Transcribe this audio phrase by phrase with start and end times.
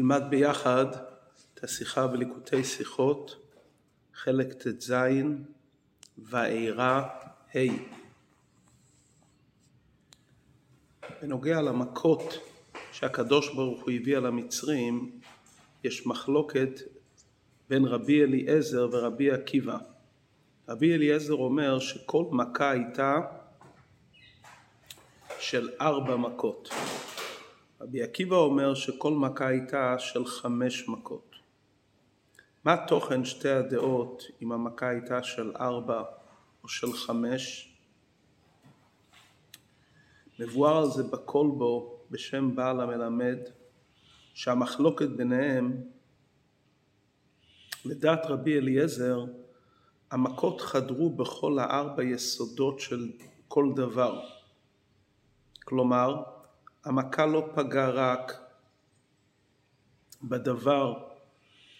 [0.00, 0.86] נלמד ביחד
[1.54, 3.36] את השיחה בליקוטי שיחות,
[4.14, 4.94] חלק ט"ז,
[6.18, 7.08] ואירע
[7.56, 7.58] ה'.
[11.22, 12.38] בנוגע למכות
[12.92, 15.20] שהקדוש ברוך הוא הביא על המצרים,
[15.84, 16.80] יש מחלוקת
[17.68, 19.78] בין רבי אליעזר ורבי עקיבא.
[20.68, 23.18] רבי אליעזר אומר שכל מכה הייתה
[25.38, 26.68] של ארבע מכות.
[27.80, 31.34] רבי עקיבא אומר שכל מכה הייתה של חמש מכות.
[32.64, 36.02] מה תוכן שתי הדעות אם המכה הייתה של ארבע
[36.62, 37.74] או של חמש?
[40.38, 43.38] מבואר על זה בכל בו בשם בעל המלמד
[44.34, 45.82] שהמחלוקת ביניהם
[47.84, 49.24] לדעת רבי אליעזר
[50.10, 53.12] המכות חדרו בכל הארבע יסודות של
[53.48, 54.20] כל דבר
[55.64, 56.22] כלומר
[56.84, 58.32] המכה לא פגעה רק
[60.22, 61.08] בדבר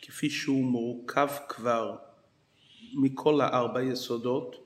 [0.02, 1.97] כפי שהוא מורכב כבר
[2.94, 4.56] מכל הארבע יסודות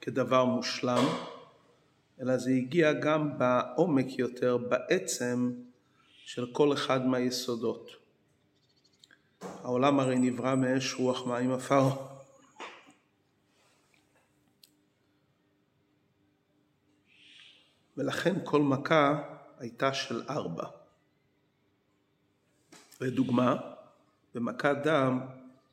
[0.00, 1.04] כדבר מושלם,
[2.20, 5.52] אלא זה הגיע גם בעומק יותר, בעצם
[6.24, 7.90] של כל אחד מהיסודות.
[9.40, 11.88] העולם הרי נברא מאש רוח מים עפר.
[18.00, 19.22] ולכן כל מכה
[19.58, 20.64] הייתה של ארבע.
[23.00, 23.56] לדוגמה,
[24.34, 25.20] במכת דם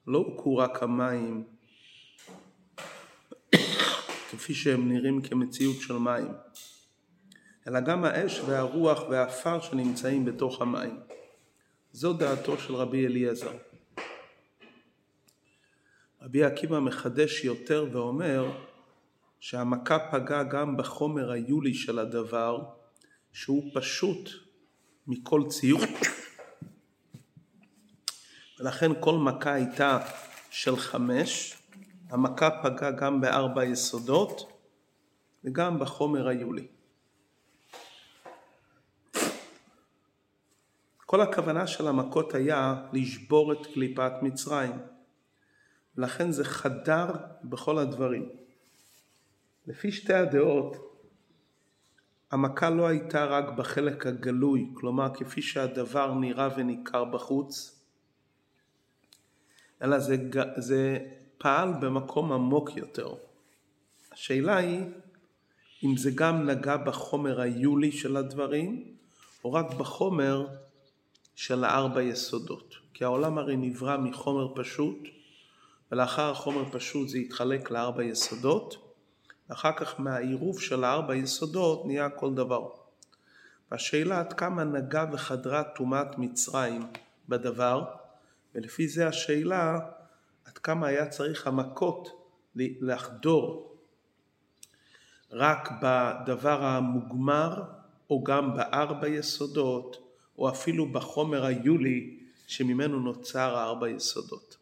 [0.07, 1.43] לא הוכו רק המים
[4.31, 6.27] כפי שהם נראים כמציאות של מים,
[7.67, 10.99] אלא גם האש והרוח והעפר שנמצאים בתוך המים.
[11.91, 13.57] זו דעתו של רבי אליעזר.
[16.21, 18.66] רבי עקיבא מחדש יותר ואומר
[19.39, 22.63] שהמכה פגעה גם בחומר היולי של הדבר,
[23.33, 24.29] שהוא פשוט
[25.07, 25.81] מכל ציור.
[28.59, 29.99] ולכן כל מכה הייתה
[30.49, 31.57] של חמש,
[32.09, 34.61] המכה פגעה גם בארבע יסודות
[35.43, 36.67] וגם בחומר היולי.
[41.05, 44.71] כל הכוונה של המכות היה לשבור את קליפת מצרים,
[45.95, 47.05] ולכן זה חדר
[47.43, 48.29] בכל הדברים.
[49.67, 50.75] לפי שתי הדעות,
[52.31, 57.79] המכה לא הייתה רק בחלק הגלוי, כלומר כפי שהדבר נראה וניכר בחוץ,
[59.81, 60.17] אלא זה,
[60.57, 60.99] זה
[61.37, 63.15] פעל במקום עמוק יותר.
[64.11, 64.85] השאלה היא
[65.83, 68.95] אם זה גם נגע בחומר היולי של הדברים,
[69.43, 70.47] או רק בחומר
[71.35, 72.75] של הארבע יסודות.
[72.93, 74.97] כי העולם הרי נברא מחומר פשוט,
[75.91, 78.86] ולאחר החומר פשוט זה התחלק לארבע יסודות,
[79.49, 82.69] ואחר כך מהעירוב של הארבע יסודות נהיה כל דבר.
[83.71, 86.87] והשאלה עד כמה נגע וחדרה טומאת מצרים
[87.29, 87.85] בדבר,
[88.55, 89.79] ולפי זה השאלה
[90.45, 92.09] עד כמה היה צריך המכות
[92.55, 93.75] לחדור
[95.31, 97.63] רק בדבר המוגמר
[98.09, 99.97] או גם בארבע יסודות
[100.37, 104.57] או אפילו בחומר היולי שממנו נוצר הארבע יסודות.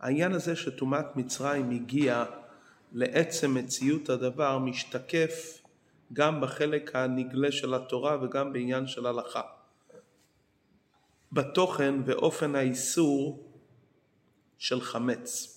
[0.00, 2.24] העניין הזה שטומאת מצרים הגיעה
[2.92, 5.62] לעצם מציאות הדבר משתקף
[6.12, 9.42] גם בחלק הנגלה של התורה וגם בעניין של הלכה.
[11.32, 13.52] בתוכן ואופן האיסור
[14.58, 15.56] של חמץ,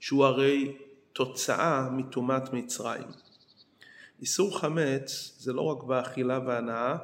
[0.00, 0.76] שהוא הרי
[1.12, 3.08] תוצאה מטומאת מצרים.
[4.20, 6.96] איסור חמץ זה לא רק באכילה והנאה,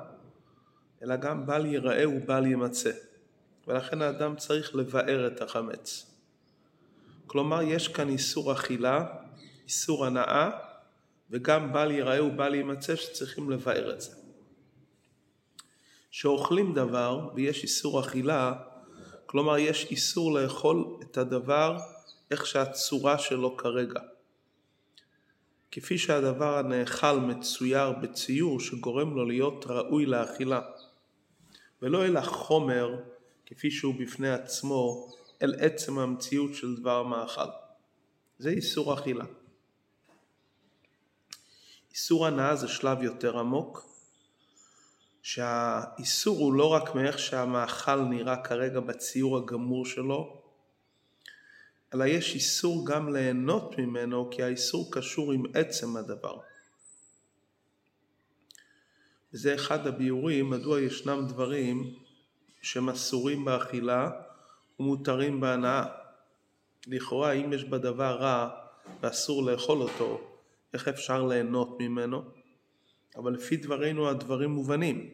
[1.03, 2.93] אלא גם בל ייראה ובל יימצא,
[3.67, 6.14] ולכן האדם צריך לבאר את החמץ.
[7.35, 9.07] כלומר יש כאן איסור אכילה,
[9.65, 10.51] איסור הנאה,
[11.31, 14.11] וגם בל ייראה ובל יימצא שצריכים לבאר את זה.
[16.11, 18.53] שאוכלים דבר ויש איסור אכילה,
[19.27, 21.79] כלומר יש איסור לאכול את הדבר
[22.31, 24.01] איך שהצורה שלו כרגע.
[25.71, 30.61] כפי שהדבר הנאכל מצויר בציור שגורם לו להיות ראוי לאכילה,
[31.83, 32.97] ולא אל החומר
[33.47, 35.11] כפי שהוא בפני עצמו,
[35.43, 37.49] אל עצם המציאות של דבר המאכל.
[38.39, 39.25] זה איסור אכילה.
[41.91, 43.87] איסור הנאה זה שלב יותר עמוק,
[45.23, 50.43] שהאיסור הוא לא רק מאיך שהמאכל נראה כרגע בציור הגמור שלו,
[51.95, 56.39] אלא יש איסור גם ליהנות ממנו, כי האיסור קשור עם עצם הדבר.
[59.33, 61.95] וזה אחד הביאורים מדוע ישנם דברים
[62.63, 64.11] שהם אסורים באכילה
[64.81, 65.85] ומותרים בהנאה.
[66.87, 68.51] לכאורה אם יש בדבר רע
[69.01, 70.21] ואסור לאכול אותו,
[70.75, 72.23] איך אפשר ליהנות ממנו?
[73.17, 75.11] אבל לפי דברינו הדברים מובנים.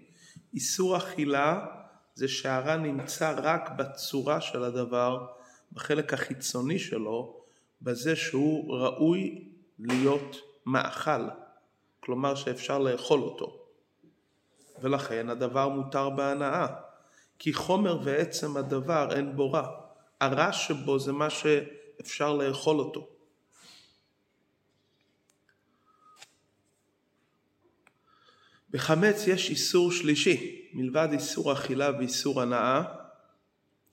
[0.55, 1.67] איסור אכילה
[2.15, 5.27] זה שהרע נמצא רק בצורה של הדבר,
[5.73, 7.41] בחלק החיצוני שלו,
[7.83, 9.49] בזה שהוא ראוי
[9.79, 10.37] להיות
[10.67, 11.29] מאכל,
[12.01, 13.61] כלומר שאפשר לאכול אותו.
[14.83, 16.67] ולכן הדבר מותר בהנאה,
[17.43, 19.69] כי חומר ועצם הדבר אין בו רע.
[20.21, 23.09] הרע שבו זה מה שאפשר לאכול אותו.
[28.71, 32.83] בחמץ יש איסור שלישי, מלבד איסור אכילה ואיסור הנאה,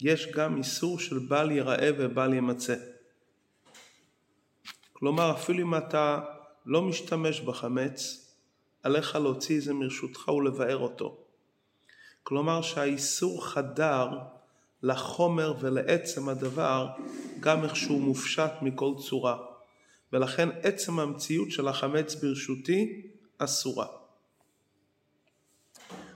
[0.01, 2.75] יש גם איסור של בל ייראה ובל ימצא.
[4.93, 6.19] כלומר, אפילו אם אתה
[6.65, 8.27] לא משתמש בחמץ,
[8.83, 11.26] עליך להוציא את זה מרשותך ולבאר אותו.
[12.27, 14.09] כלומר שהאיסור חדר
[14.83, 16.87] לחומר ולעצם הדבר
[17.39, 19.37] גם איך שהוא מופשט מכל צורה,
[20.13, 23.01] ולכן עצם המציאות של החמץ ברשותי
[23.37, 23.87] אסורה.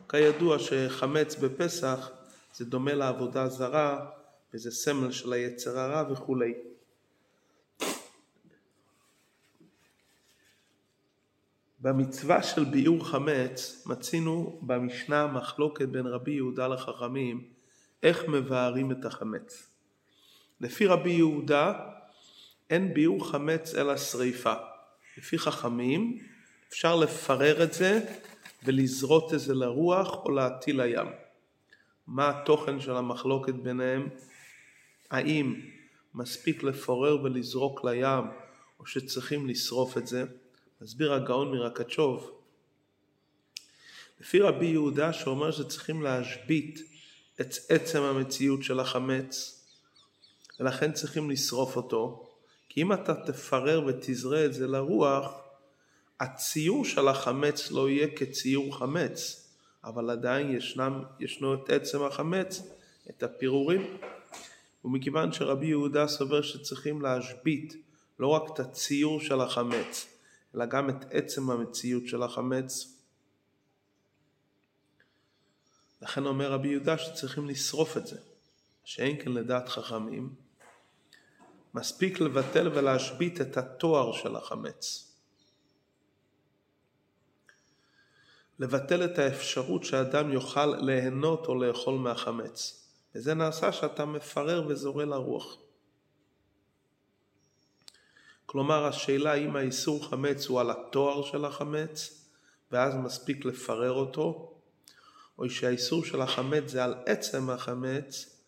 [0.09, 2.09] כידוע שחמץ בפסח
[2.55, 4.05] זה דומה לעבודה זרה
[4.53, 6.53] וזה סמל של היצר הרע וכולי.
[11.81, 17.43] במצווה של ביעור חמץ מצינו במשנה מחלוקת בין רבי יהודה לחכמים
[18.03, 19.69] איך מבארים את החמץ.
[20.61, 21.73] לפי רבי יהודה
[22.69, 24.53] אין ביעור חמץ אלא שריפה.
[25.17, 26.17] לפי חכמים
[26.69, 27.99] אפשר לפרר את זה
[28.63, 31.07] ולזרות את זה לרוח או להטיל לים.
[32.07, 34.09] מה התוכן של המחלוקת ביניהם?
[35.11, 35.55] האם
[36.13, 38.23] מספיק לפורר ולזרוק לים
[38.79, 40.23] או שצריכים לשרוף את זה?
[40.81, 42.31] מסביר הגאון מרקצ'וב,
[44.19, 46.79] לפי רבי יהודה שאומר שצריכים להשבית
[47.41, 49.57] את עצם המציאות של החמץ
[50.59, 52.29] ולכן צריכים לשרוף אותו
[52.69, 55.33] כי אם אתה תפרר ותזרה את זה לרוח
[56.19, 59.47] הציור של החמץ לא יהיה כציור חמץ
[59.83, 62.61] אבל עדיין ישנם, ישנו את עצם החמץ,
[63.09, 63.97] את הפירורים.
[64.85, 67.75] ומכיוון שרבי יהודה סובר שצריכים להשבית
[68.19, 70.10] לא רק את הציור של החמץ
[70.55, 72.97] אלא גם את עצם המציאות של החמץ.
[76.01, 78.19] לכן אומר רבי יהודה שצריכים לשרוף את זה,
[78.83, 80.35] שאין כן לדעת חכמים,
[81.73, 85.07] מספיק לבטל ולהשבית את התואר של החמץ.
[88.59, 92.81] לבטל את האפשרות שאדם יוכל ליהנות או לאכול מהחמץ.
[93.15, 95.57] וזה נעשה שאתה מפרר וזורה לרוח.
[98.51, 102.25] כלומר השאלה אם האיסור חמץ הוא על התואר של החמץ
[102.71, 104.53] ואז מספיק לפרר אותו,
[105.37, 108.39] או שהאיסור של החמץ זה על עצם החמץ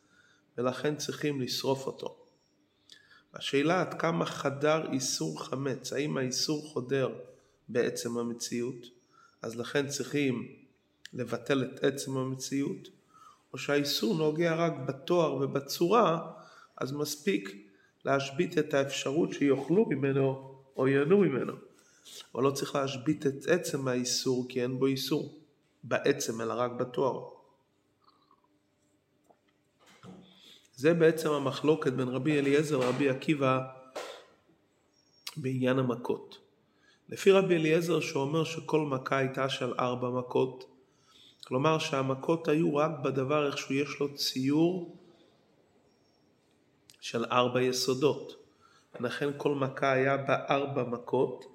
[0.58, 2.26] ולכן צריכים לשרוף אותו.
[3.34, 7.10] השאלה עד כמה חדר איסור חמץ, האם האיסור חודר
[7.70, 8.86] בעצם המציאות,
[9.42, 10.48] אז לכן צריכים
[11.14, 12.88] לבטל את עצם המציאות,
[13.54, 16.32] או שהאיסור נוגע רק בתואר ובצורה,
[16.78, 17.73] אז מספיק
[18.06, 21.54] להשבית את האפשרות שיאכלו ממנו או ייהנו ממנו.
[22.36, 25.40] אבל לא צריך להשבית את עצם האיסור כי אין בו איסור
[25.84, 27.30] בעצם אלא רק בתואר.
[30.76, 33.60] זה בעצם המחלוקת בין רבי אליעזר לרבי עקיבא
[35.38, 36.38] בעניין המכות.
[37.10, 40.66] לפי רבי אליעזר שאומר שכל מכה הייתה של ארבע מכות,
[41.46, 44.98] כלומר שהמכות היו רק בדבר איך שהוא יש לו ציור
[47.04, 48.46] של ארבע יסודות.
[49.00, 51.46] ולכן כל מכה היה בה ארבע מכות.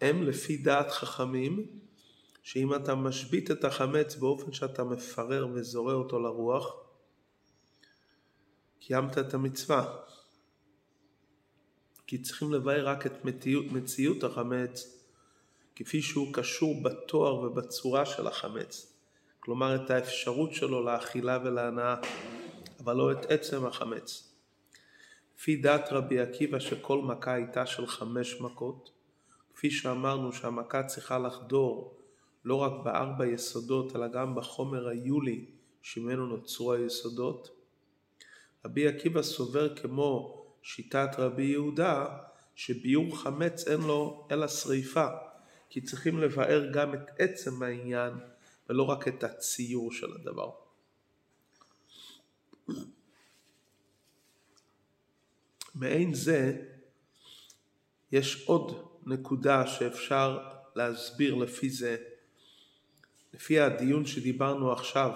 [0.00, 1.66] הם לפי דעת חכמים,
[2.42, 6.74] שאם אתה משבית את החמץ באופן שאתה מפרר וזורע אותו לרוח,
[8.80, 9.96] קיימת את המצווה.
[12.06, 15.04] כי צריכים לבאר רק את מציאות, מציאות החמץ
[15.76, 18.92] כפי שהוא קשור בתואר ובצורה של החמץ.
[19.40, 21.96] כלומר את האפשרות שלו לאכילה ולהנאה,
[22.80, 24.27] אבל לא את עצם החמץ.
[25.38, 28.90] לפי דעת רבי עקיבא שכל מכה הייתה של חמש מכות,
[29.54, 31.96] כפי שאמרנו שהמכה צריכה לחדור
[32.44, 35.44] לא רק בארבע יסודות אלא גם בחומר היולי
[35.82, 37.50] שממנו נוצרו היסודות,
[38.64, 42.06] רבי עקיבא סובר כמו שיטת רבי יהודה
[42.54, 45.06] שביור חמץ אין לו אלא שריפה
[45.70, 48.12] כי צריכים לבאר גם את עצם העניין
[48.68, 50.67] ולא רק את הציור של הדבר.
[55.78, 56.62] מעין זה
[58.12, 60.38] יש עוד נקודה שאפשר
[60.74, 61.96] להסביר לפי זה,
[63.34, 65.10] לפי הדיון שדיברנו עכשיו,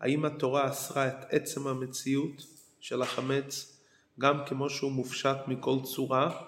[0.00, 2.46] האם התורה אסרה את עצם המציאות
[2.80, 3.80] של החמץ
[4.18, 6.42] גם כמו שהוא מופשט מכל צורה,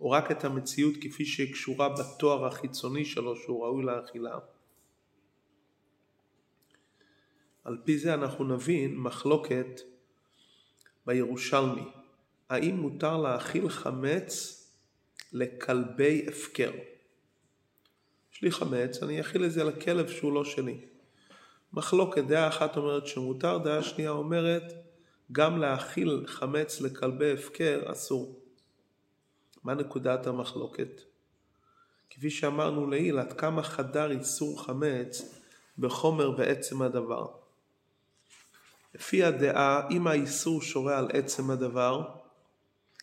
[0.00, 4.38] או רק את המציאות כפי שהיא קשורה בתואר החיצוני שלו שהוא ראוי לאכילה.
[7.64, 9.80] על פי זה אנחנו נבין מחלוקת
[11.06, 11.95] בירושלמי,
[12.50, 14.62] האם מותר להאכיל חמץ
[15.32, 16.70] לכלבי הפקר?
[18.32, 20.80] יש לי חמץ, אני אכיל את זה לכלב שהוא לא שלי.
[21.72, 24.72] מחלוקת, דעה אחת אומרת שמותר, דעה שנייה אומרת
[25.32, 28.40] גם להאכיל חמץ לכלבי הפקר אסור.
[29.64, 31.00] מה נקודת המחלוקת?
[32.10, 35.40] כפי שאמרנו לעיל, עד כמה חדר איסור חמץ
[35.78, 37.26] בחומר ועצם הדבר.
[38.94, 42.08] לפי הדעה, אם האיסור שורה על עצם הדבר,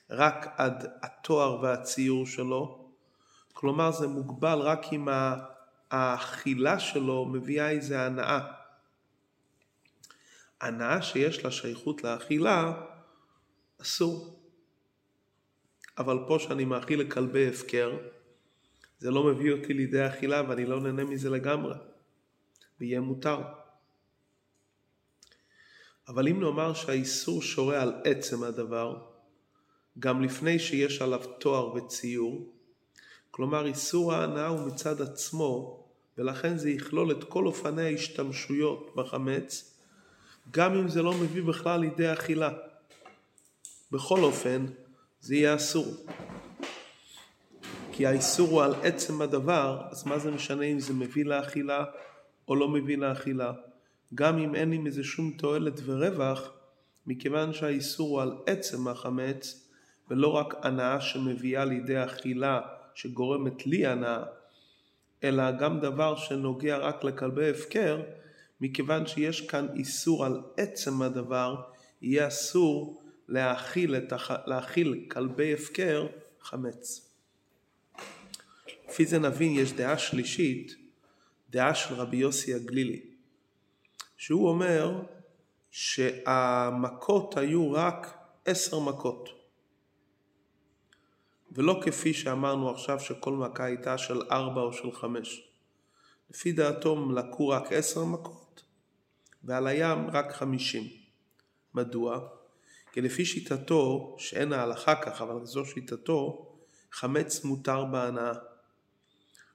[0.09, 2.89] רק עד התואר והציור שלו,
[3.53, 5.07] כלומר זה מוגבל רק אם
[5.91, 8.39] האכילה שלו מביאה איזה הנאה.
[10.61, 12.73] הנאה שיש לה שייכות לאכילה,
[13.81, 14.39] אסור.
[15.97, 17.97] אבל פה שאני מאכיל לכלבי הפקר,
[18.99, 21.75] זה לא מביא אותי לידי אכילה ואני לא נהנה מזה לגמרי,
[22.79, 23.41] ויהיה מותר.
[26.07, 29.12] אבל אם נאמר שהאיסור שורה על עצם הדבר,
[29.99, 32.53] גם לפני שיש עליו תואר וציור,
[33.31, 35.83] כלומר איסור ההנאה הוא מצד עצמו,
[36.17, 39.75] ולכן זה יכלול את כל אופני ההשתמשויות בחמץ,
[40.51, 42.51] גם אם זה לא מביא בכלל לידי אכילה.
[43.91, 44.65] בכל אופן,
[45.21, 45.85] זה יהיה אסור.
[47.91, 51.85] כי האיסור הוא על עצם הדבר, אז מה זה משנה אם זה מביא לאכילה
[52.47, 53.51] או לא מביא לאכילה?
[54.15, 56.51] גם אם אין לי מזה שום תועלת ורווח,
[57.07, 59.62] מכיוון שהאיסור הוא על עצם החמץ,
[60.09, 62.61] ולא רק הנאה שמביאה לידי אכילה
[62.95, 64.23] שגורמת לי הנאה,
[65.23, 68.01] אלא גם דבר שנוגע רק לכלבי הפקר,
[68.61, 71.55] מכיוון שיש כאן איסור על עצם הדבר,
[72.01, 74.31] יהיה אסור להאכיל, הח...
[74.45, 76.07] להאכיל כלבי הפקר
[76.41, 77.09] חמץ.
[78.89, 80.75] לפי זה נבין יש דעה שלישית,
[81.49, 83.01] דעה של רבי יוסי הגלילי,
[84.17, 85.01] שהוא אומר
[85.71, 89.42] שהמכות היו רק עשר מכות.
[91.53, 95.49] ולא כפי שאמרנו עכשיו שכל מכה הייתה של ארבע או של חמש.
[96.29, 98.63] לפי דעתו לקו רק עשר מכות,
[99.43, 100.83] ועל הים רק חמישים.
[101.73, 102.19] מדוע?
[102.91, 106.49] כי לפי שיטתו, שאין ההלכה כך, אבל זו שיטתו,
[106.91, 108.33] חמץ מותר בהנאה.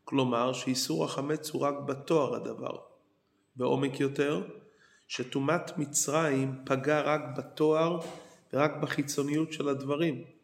[0.05, 2.77] כלומר שאיסור החמץ הוא רק בתואר הדבר.
[3.57, 4.47] בעומק יותר,
[5.09, 8.01] שטומאת מצרים פגע רק בתואר
[8.53, 10.38] ורק בחיצוניות של הדברים.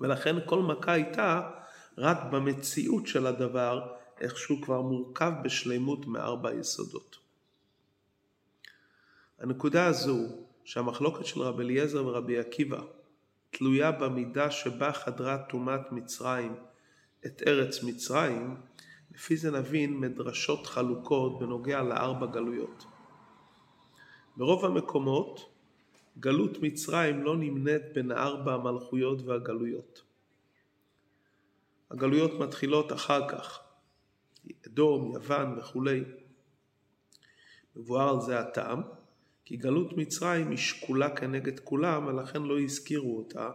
[0.00, 1.50] ולכן כל מכה הייתה
[1.98, 7.16] רק במציאות של הדבר, איך שהוא כבר מורכב בשלימות מארבע יסודות.
[9.38, 10.18] הנקודה הזו
[10.64, 12.80] שהמחלוקת של רבי אליעזר ורבי עקיבא
[13.50, 16.54] תלויה במידה שבה חדרה טומאת מצרים
[17.26, 18.56] את ארץ מצרים,
[19.14, 22.84] לפי זה נבין מדרשות חלוקות בנוגע לארבע גלויות.
[24.36, 25.49] ברוב המקומות
[26.20, 30.02] גלות מצרים לא נמנית בין ארבע המלכויות והגלויות.
[31.90, 33.60] הגלויות מתחילות אחר כך,
[34.66, 36.04] אדום, יוון וכולי.
[37.76, 38.82] מבואר על זה הטעם,
[39.44, 43.50] כי גלות מצרים היא שקולה כנגד כולם, ולכן לא הזכירו אותה,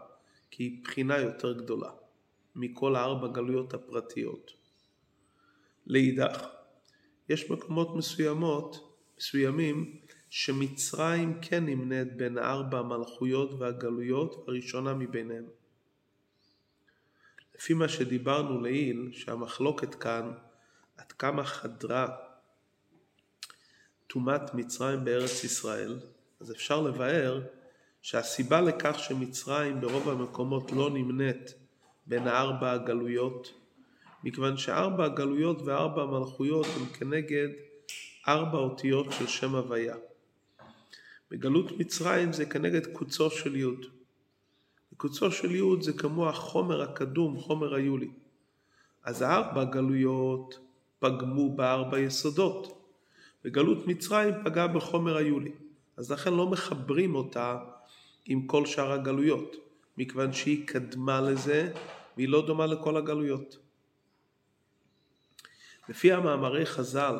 [0.52, 1.92] כי היא בחינה יותר גדולה
[2.56, 4.52] מכל הארבע גלויות הפרטיות.
[5.88, 6.48] לאידך,
[7.30, 10.00] יש מקומות מסוימות, מסוימים,
[10.38, 15.46] שמצרים כן נמנית בין ארבע המלכויות והגלויות, הראשונה מביניהם.
[17.56, 20.32] לפי מה שדיברנו לעיל, שהמחלוקת כאן
[20.98, 22.08] עד כמה חדרה
[24.08, 26.00] טומאת מצרים בארץ ישראל,
[26.40, 27.42] אז אפשר לבאר
[28.02, 31.54] שהסיבה לכך שמצרים ברוב המקומות לא נמנית
[32.06, 33.54] בין הארבע הגלויות,
[34.24, 37.50] מכיוון שארבע הגלויות וארבע המלכויות הם כנגד
[38.28, 39.96] ארבע אותיות של שם הוויה.
[41.32, 43.86] בגלות מצרים זה כנגד קוצו של יוד.
[44.98, 48.10] קוצו של יוד זה כמו החומר הקדום, חומר היולי.
[49.04, 50.60] אז הארבע גלויות
[51.00, 52.86] פגמו בארבע יסודות.
[53.46, 55.52] וגלות מצרים פגעה בחומר היולי.
[55.98, 57.60] אז לכן לא מחברים אותה
[58.26, 59.56] עם כל שאר הגלויות,
[59.98, 61.72] מכיוון שהיא קדמה לזה
[62.18, 63.58] והיא לא דומה לכל הגלויות.
[65.90, 67.16] לפי המאמרי חז"ל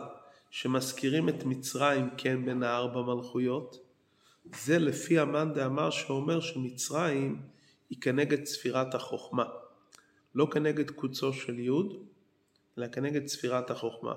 [0.50, 3.85] שמזכירים את מצרים כן בין הארבע מלכויות,
[4.54, 7.42] זה לפי המאן דאמר שאומר שמצרים
[7.90, 9.46] היא כנגד ספירת החוכמה.
[10.36, 11.94] לא כנגד קוצו של יוד,
[12.78, 14.14] אלא כנגד ספירת החוכמה.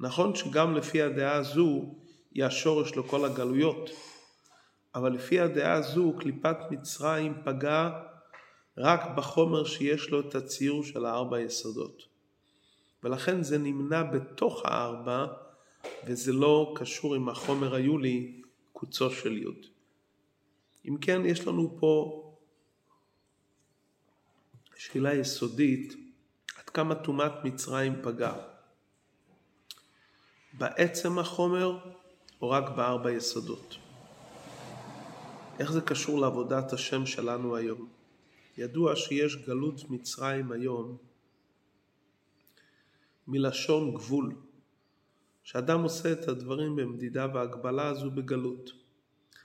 [0.00, 1.94] נכון שגם לפי הדעה הזו
[2.34, 3.90] היא השורש לכל הגלויות,
[4.94, 8.02] אבל לפי הדעה הזו קליפת מצרים פגעה
[8.78, 12.02] רק בחומר שיש לו את הציור של הארבע יסודות.
[13.04, 15.26] ולכן זה נמנע בתוך הארבע,
[16.06, 18.42] וזה לא קשור עם החומר היולי,
[18.78, 19.66] קוצו של יוד.
[20.88, 22.22] אם כן, יש לנו פה
[24.76, 25.94] שאלה יסודית,
[26.56, 28.38] עד כמה טומאת מצרים פגעה.
[30.52, 31.78] בעצם החומר
[32.42, 33.76] או רק בארבע יסודות?
[35.58, 37.88] איך זה קשור לעבודת השם שלנו היום?
[38.58, 40.96] ידוע שיש גלות מצרים היום
[43.28, 44.34] מלשון גבול,
[45.46, 48.70] שאדם עושה את הדברים במדידה והגבלה הזו בגלות.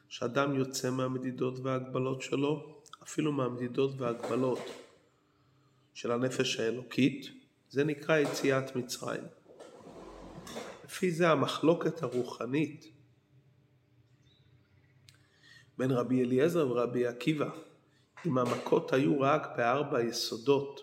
[0.10, 4.60] שאדם יוצא מהמדידות וההגבלות שלו, אפילו מהמדידות וההגבלות
[5.94, 7.30] של הנפש האלוקית,
[7.70, 9.24] זה נקרא יציאת מצרים.
[10.86, 12.86] לפי זה המחלוקת הרוחנית
[15.78, 17.50] בין רבי אליעזר ורבי עקיבא,
[18.26, 20.80] אם המכות היו רק בארבע יסודות,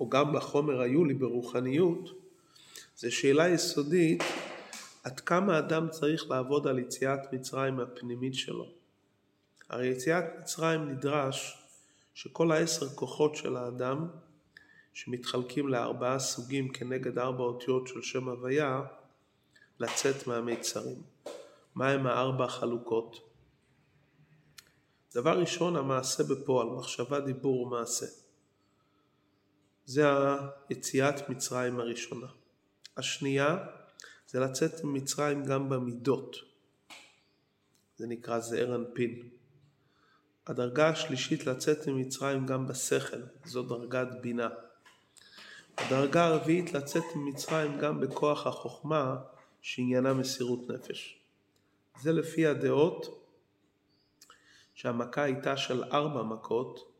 [0.00, 2.21] או גם בחומר היו לי ברוחניות,
[3.02, 4.22] זו שאלה יסודית
[5.04, 8.72] עד כמה אדם צריך לעבוד על יציאת מצרים הפנימית שלו.
[9.68, 11.58] הרי יציאת מצרים נדרש
[12.14, 14.08] שכל העשר כוחות של האדם,
[14.92, 18.82] שמתחלקים לארבעה סוגים כנגד ארבע אותיות של שם הוויה,
[19.78, 21.02] לצאת מהמיצרים.
[21.74, 23.16] מהם הארבע החלוקות?
[25.14, 28.06] דבר ראשון, המעשה בפועל, מחשבה, דיבור ומעשה.
[29.84, 30.04] זה
[30.68, 32.41] היציאת מצרים הראשונה.
[32.96, 33.58] השנייה
[34.26, 36.36] זה לצאת ממצרים גם במידות.
[37.96, 39.28] זה נקרא זעיר אנפין.
[40.46, 44.48] הדרגה השלישית לצאת ממצרים גם בשכל, זו דרגת בינה.
[45.78, 49.16] הדרגה הרביעית לצאת ממצרים גם בכוח החוכמה
[49.62, 51.20] שעניינה מסירות נפש.
[52.00, 53.26] זה לפי הדעות
[54.74, 56.92] שהמכה הייתה של ארבע מכות,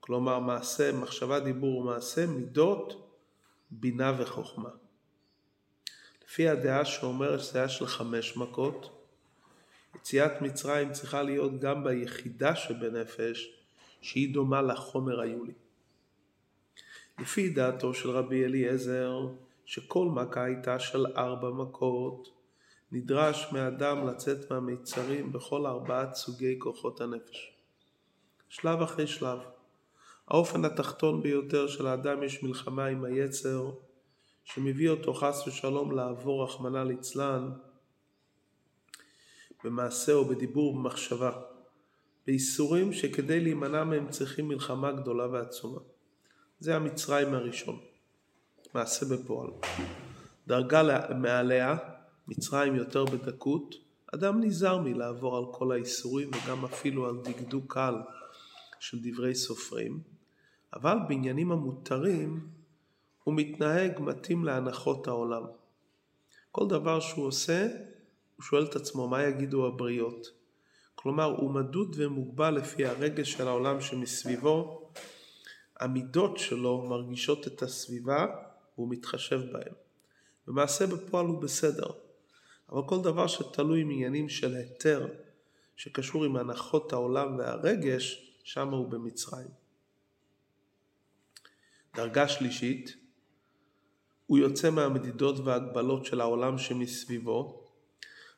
[0.00, 3.16] כלומר מעשה, מחשבה, דיבור ומעשה, מידות,
[3.70, 4.70] בינה וחוכמה.
[6.30, 9.06] לפי הדעה שאומרת שזה היה של חמש מכות,
[9.96, 13.52] יציאת מצרים צריכה להיות גם ביחידה שבנפש,
[14.00, 15.52] שהיא דומה לחומר היולי.
[17.18, 19.28] לפי דעתו של רבי אליעזר,
[19.64, 22.28] שכל מכה הייתה של ארבע מכות,
[22.92, 27.52] נדרש מאדם לצאת מהמיצרים בכל ארבעת סוגי כוחות הנפש.
[28.48, 29.38] שלב אחרי שלב.
[30.28, 33.70] האופן התחתון ביותר של האדם יש מלחמה עם היצר,
[34.54, 37.50] שמביא אותו חס ושלום לעבור, רחמנא ליצלן,
[39.64, 41.32] במעשה או בדיבור ובמחשבה,
[42.26, 45.80] בייסורים שכדי להימנע מהם צריכים מלחמה גדולה ועצומה.
[46.60, 47.78] זה המצרים הראשון,
[48.74, 49.50] מעשה בפועל.
[50.46, 50.82] דרגה
[51.14, 51.76] מעליה,
[52.28, 53.74] מצרים יותר בדקות,
[54.14, 57.94] אדם נזהר מלעבור על כל האיסורים וגם אפילו על דקדוק קל
[58.80, 60.00] של דברי סופרים,
[60.74, 62.59] אבל בעניינים המותרים
[63.30, 65.42] הוא מתנהג מתאים להנחות העולם.
[66.52, 67.68] כל דבר שהוא עושה,
[68.36, 70.26] הוא שואל את עצמו מה יגידו הבריות.
[70.94, 74.90] כלומר, הוא מדוד ומוגבל לפי הרגש של העולם שמסביבו,
[75.80, 78.26] המידות שלו מרגישות את הסביבה
[78.74, 79.74] והוא מתחשב בהם.
[80.46, 81.90] במעשה בפועל הוא בסדר,
[82.72, 85.08] אבל כל דבר שתלוי מעניינים של היתר,
[85.76, 89.48] שקשור עם הנחות העולם והרגש, שם הוא במצרים.
[91.94, 92.99] דרגה שלישית,
[94.30, 97.64] הוא יוצא מהמדידות וההגבלות של העולם שמסביבו,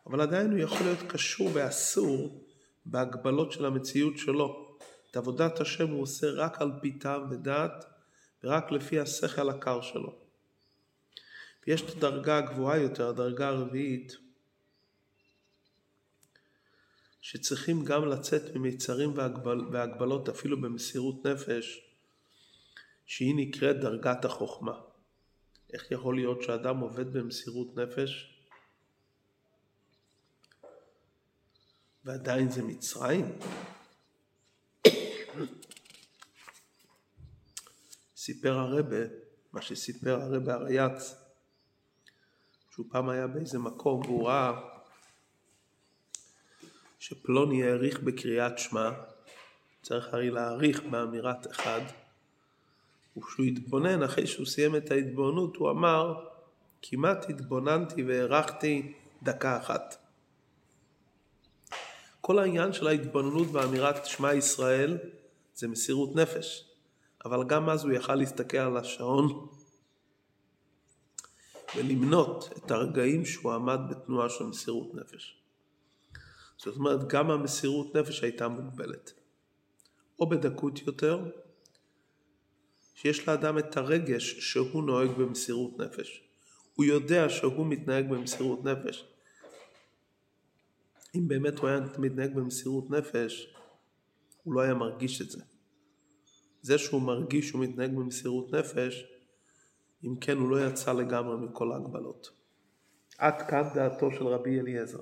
[0.06, 2.44] אבל עדיין הוא יכול להיות קשור ואסור
[2.86, 4.76] בהגבלות של המציאות שלו.
[5.10, 7.84] את עבודת השם הוא עושה רק על פי טעם ודעת
[8.44, 10.14] ורק לפי השכל הקר שלו.
[11.66, 14.16] ויש את הדרגה הגבוהה יותר, הדרגה הרביעית,
[17.20, 21.80] שצריכים גם לצאת ממיצרים והגבל, והגבלות אפילו במסירות נפש,
[23.06, 24.91] שהיא נקראת דרגת החוכמה.
[25.72, 28.38] איך יכול להיות שאדם עובד במסירות נפש
[32.04, 33.38] ועדיין זה מצרים?
[38.16, 38.96] סיפר הרבה,
[39.52, 41.14] מה שסיפר הרבה הרייץ,
[42.70, 44.60] שהוא פעם היה באיזה מקום והוא ראה
[46.98, 48.90] שפלוני העריך בקריאת שמע,
[49.82, 51.80] צריך הרי להעריך באמירת אחד,
[53.16, 56.14] וכשהוא התבונן, אחרי שהוא סיים את ההתבוננות, הוא אמר,
[56.82, 59.96] כמעט התבוננתי והערכתי דקה אחת.
[62.20, 64.98] כל העניין של ההתבוננות באמירת שמע ישראל
[65.54, 66.68] זה מסירות נפש,
[67.24, 69.48] אבל גם אז הוא יכל להסתכל על השעון
[71.76, 75.42] ולמנות את הרגעים שהוא עמד בתנועה של מסירות נפש.
[76.56, 79.12] זאת אומרת, גם המסירות נפש הייתה מוגבלת.
[80.20, 81.24] או בדקות יותר,
[82.94, 86.22] שיש לאדם את הרגש שהוא נוהג במסירות נפש.
[86.74, 89.04] הוא יודע שהוא מתנהג במסירות נפש.
[91.14, 93.54] אם באמת הוא היה מתנהג במסירות נפש,
[94.42, 95.42] הוא לא היה מרגיש את זה.
[96.62, 99.04] זה שהוא מרגיש שהוא מתנהג במסירות נפש,
[100.04, 102.30] אם כן הוא לא יצא לגמרי מכל ההגבלות.
[103.18, 105.00] עד כאן דעתו של רבי אליעזר.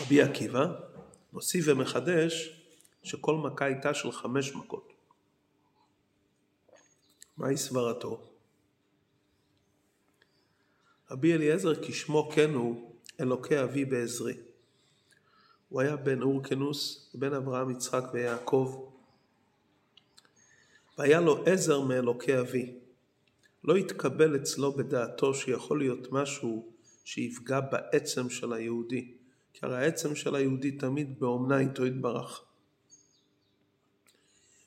[0.00, 0.91] רבי עקיבא
[1.32, 2.62] מוסיף ומחדש
[3.02, 4.92] שכל מכה הייתה של חמש מכות.
[7.36, 8.28] מהי סברתו?
[11.10, 14.34] רבי אליעזר כשמו כן הוא אלוקי אבי בעזרי.
[15.68, 18.88] הוא היה בן אורקנוס, בן אברהם, יצחק ויעקב,
[20.98, 22.78] והיה לו עזר מאלוקי אבי.
[23.64, 26.72] לא התקבל אצלו בדעתו שיכול להיות משהו
[27.04, 29.14] שיפגע בעצם של היהודי,
[29.52, 32.44] כי הרי העצם של היהודי תמיד באומנה איתו יתברך.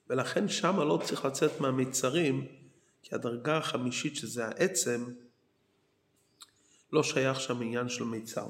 [0.09, 2.47] ולכן שמה לא צריך לצאת מהמיצרים,
[3.01, 5.05] כי הדרגה החמישית שזה העצם,
[6.91, 8.47] לא שייך שם עניין של מיצר.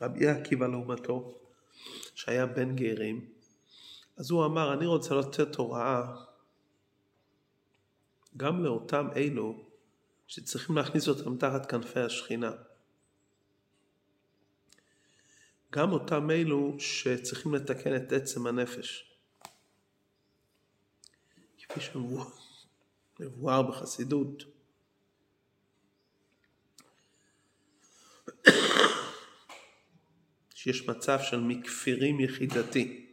[0.00, 1.38] רבי עקיבא לעומתו,
[2.14, 3.28] שהיה בן גרים,
[4.16, 6.02] אז הוא אמר, אני רוצה לתת הוראה
[8.36, 9.64] גם לאותם אלו
[10.26, 12.52] שצריכים להכניס אותם תחת כנפי השכינה.
[15.74, 19.10] גם אותם אלו שצריכים לתקן את עצם הנפש.
[21.58, 24.42] כפי שמבואר בחסידות.
[30.54, 33.06] שיש מצב של מכפירים יחידתי.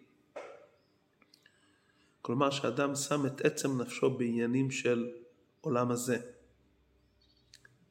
[2.21, 5.11] כלומר שאדם שם את עצם נפשו בעניינים של
[5.61, 6.17] עולם הזה.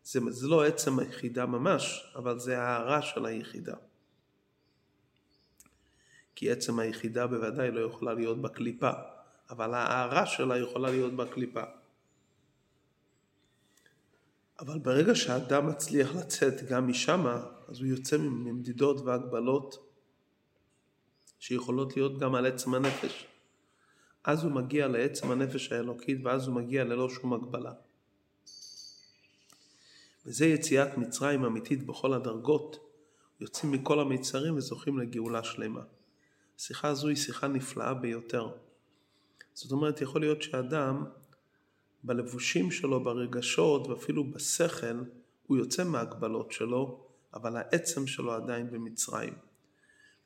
[0.02, 3.74] זה, זה לא עצם היחידה ממש, אבל זה ההערה של היחידה.
[6.34, 8.90] כי עצם היחידה בוודאי לא יכולה להיות בקליפה,
[9.50, 11.62] אבל ההערה שלה יכולה להיות בקליפה.
[14.60, 19.90] אבל ברגע שהאדם מצליח לצאת גם משמה, אז הוא יוצא ממדידות והגבלות
[21.38, 23.26] שיכולות להיות גם על עצם הנפש.
[24.24, 27.72] אז הוא מגיע לעצם הנפש האלוקית ואז הוא מגיע ללא שום הגבלה.
[30.26, 32.76] וזה יציאת מצרים אמיתית בכל הדרגות,
[33.40, 35.82] יוצאים מכל המיצרים וזוכים לגאולה שלמה.
[36.60, 38.48] השיחה הזו היא שיחה נפלאה ביותר.
[39.54, 41.04] זאת אומרת, יכול להיות שאדם
[42.04, 45.00] בלבושים שלו, ברגשות ואפילו בשכל,
[45.46, 49.34] הוא יוצא מההגבלות שלו, אבל העצם שלו עדיין במצרים.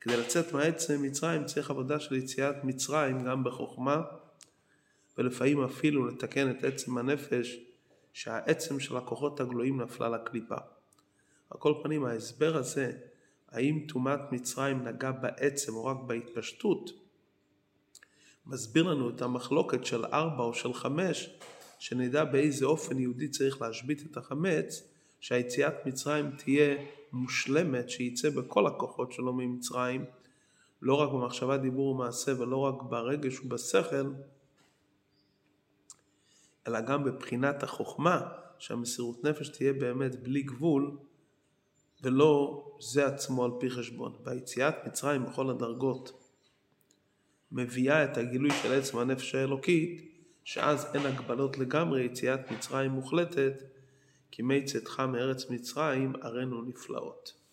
[0.00, 4.02] כדי לצאת מהעצם ממצרים צריך עבודה של יציאת מצרים גם בחוכמה,
[5.18, 7.58] ולפעמים אפילו לתקן את עצם הנפש,
[8.12, 10.58] שהעצם של הכוחות הגלויים נפלה לקליפה.
[11.50, 12.92] על כל פנים ההסבר הזה,
[13.54, 16.90] האם טומאת מצרים נגע בעצם או רק בהתפשטות,
[18.46, 21.30] מסביר לנו את המחלוקת של ארבע או של חמש,
[21.78, 24.88] שנדע באיזה אופן יהודי צריך להשבית את החמץ,
[25.20, 26.76] שהיציאת מצרים תהיה
[27.12, 30.04] מושלמת, שייצא בכל הכוחות שלו ממצרים,
[30.82, 34.12] לא רק במחשבה, דיבור ומעשה ולא רק ברגש ובשכל,
[36.68, 38.20] אלא גם בבחינת החוכמה,
[38.58, 40.96] שהמסירות נפש תהיה באמת בלי גבול,
[42.04, 44.12] ולא זה עצמו על פי חשבון.
[44.24, 46.24] והיציאת מצרים בכל הדרגות
[47.52, 50.10] מביאה את הגילוי של עצם הנפש האלוקית
[50.44, 53.62] שאז אין הגבלות לגמרי, יציאת מצרים מוחלטת,
[54.30, 57.43] כי מי צאתך מארץ מצרים ערינו נפלאות.